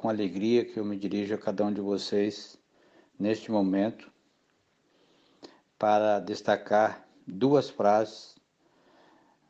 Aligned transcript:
com 0.00 0.08
alegria 0.08 0.64
que 0.64 0.80
eu 0.80 0.84
me 0.84 0.96
dirijo 0.96 1.34
a 1.34 1.38
cada 1.38 1.62
um 1.62 1.70
de 1.70 1.82
vocês 1.82 2.58
neste 3.18 3.52
momento 3.52 4.10
para 5.78 6.18
destacar 6.18 7.06
duas 7.26 7.68
frases 7.68 8.34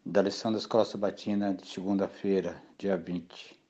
da 0.05 0.21
lição 0.21 0.51
da 0.51 0.59
Escola 0.59 0.85
Sabatina 0.85 1.55
de 1.55 1.69
segunda-feira, 1.69 2.61
dia 2.77 2.97
20. 2.97 3.61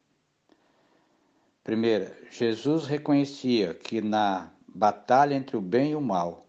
Primeira, 1.63 2.17
Jesus 2.31 2.87
reconhecia 2.87 3.75
que 3.75 4.01
na 4.01 4.51
batalha 4.67 5.35
entre 5.35 5.59
o 5.59 5.61
bem 5.61 5.91
e 5.91 5.97
o 5.97 6.01
mal, 6.01 6.47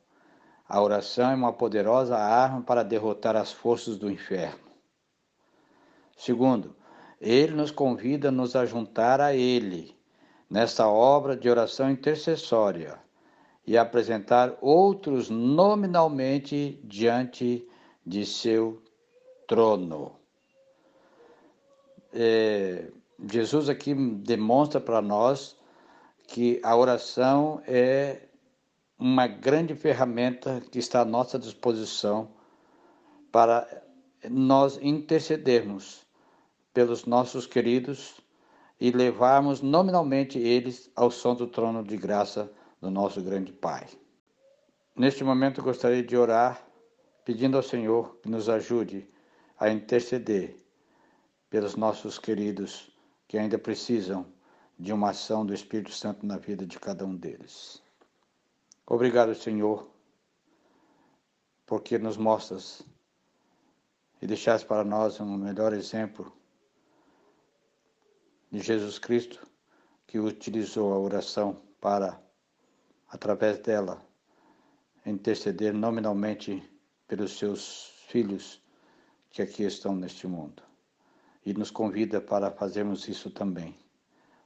a 0.65 0.81
oração 0.81 1.29
é 1.29 1.35
uma 1.35 1.51
poderosa 1.51 2.17
arma 2.17 2.61
para 2.61 2.83
derrotar 2.83 3.35
as 3.35 3.51
forças 3.51 3.97
do 3.97 4.09
inferno. 4.09 4.63
Segundo, 6.15 6.73
ele 7.19 7.53
nos 7.53 7.69
convida 7.69 8.29
a 8.29 8.31
nos 8.31 8.55
ajuntar 8.55 9.19
a 9.19 9.35
Ele 9.35 9.99
nesta 10.51 10.85
obra 10.85 11.37
de 11.37 11.49
oração 11.49 11.89
intercessória 11.89 12.99
e 13.65 13.77
apresentar 13.77 14.57
outros 14.59 15.29
nominalmente 15.29 16.77
diante 16.83 17.65
de 18.05 18.25
seu 18.25 18.83
trono. 19.47 20.19
É, 22.13 22.91
Jesus 23.31 23.69
aqui 23.69 23.95
demonstra 23.95 24.81
para 24.81 25.01
nós 25.01 25.55
que 26.27 26.59
a 26.65 26.75
oração 26.75 27.61
é 27.65 28.27
uma 28.99 29.27
grande 29.27 29.73
ferramenta 29.73 30.61
que 30.69 30.79
está 30.79 30.99
à 30.99 31.05
nossa 31.05 31.39
disposição 31.39 32.29
para 33.31 33.65
nós 34.29 34.77
intercedermos 34.81 36.05
pelos 36.73 37.05
nossos 37.05 37.47
queridos 37.47 38.21
e 38.81 38.89
levarmos 38.89 39.61
nominalmente 39.61 40.39
eles 40.39 40.89
ao 40.95 41.11
som 41.11 41.35
do 41.35 41.45
trono 41.45 41.83
de 41.83 41.95
graça 41.95 42.51
do 42.81 42.89
nosso 42.89 43.21
grande 43.21 43.53
Pai. 43.53 43.87
Neste 44.95 45.23
momento 45.23 45.61
gostaria 45.61 46.01
de 46.01 46.17
orar 46.17 46.65
pedindo 47.23 47.57
ao 47.57 47.61
Senhor 47.61 48.17
que 48.23 48.27
nos 48.27 48.49
ajude 48.49 49.07
a 49.59 49.69
interceder 49.69 50.57
pelos 51.47 51.75
nossos 51.75 52.17
queridos 52.17 52.91
que 53.27 53.37
ainda 53.37 53.59
precisam 53.59 54.25
de 54.79 54.91
uma 54.91 55.11
ação 55.11 55.45
do 55.45 55.53
Espírito 55.53 55.91
Santo 55.91 56.25
na 56.25 56.37
vida 56.37 56.65
de 56.65 56.79
cada 56.79 57.05
um 57.05 57.15
deles. 57.15 57.83
Obrigado, 58.87 59.35
Senhor, 59.35 59.87
porque 61.67 61.99
nos 61.99 62.17
mostras 62.17 62.81
e 64.19 64.25
deixaste 64.25 64.65
para 64.65 64.83
nós 64.83 65.19
um 65.19 65.37
melhor 65.37 65.71
exemplo 65.71 66.33
de 68.51 68.59
Jesus 68.59 68.99
Cristo, 68.99 69.47
que 70.05 70.19
utilizou 70.19 70.93
a 70.93 70.99
oração 70.99 71.61
para, 71.79 72.21
através 73.07 73.59
dela, 73.59 74.01
interceder 75.05 75.73
nominalmente 75.73 76.61
pelos 77.07 77.37
seus 77.37 77.93
filhos 78.07 78.61
que 79.29 79.41
aqui 79.41 79.63
estão 79.63 79.95
neste 79.95 80.27
mundo. 80.27 80.61
E 81.45 81.53
nos 81.53 81.71
convida 81.71 82.19
para 82.21 82.51
fazermos 82.51 83.07
isso 83.07 83.31
também. 83.31 83.75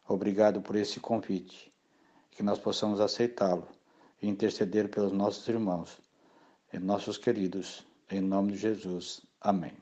Obrigado 0.08 0.62
por 0.62 0.76
esse 0.76 1.00
convite, 1.00 1.74
que 2.30 2.44
nós 2.44 2.60
possamos 2.60 3.02
aceitá-lo 3.02 3.68
e 4.22 4.28
interceder 4.28 4.90
pelos 4.90 5.12
nossos 5.12 5.48
irmãos 5.48 6.00
e 6.72 6.78
nossos 6.78 7.18
queridos, 7.18 7.86
em 8.10 8.22
nome 8.22 8.52
de 8.52 8.60
Jesus. 8.60 9.26
Amém. 9.42 9.74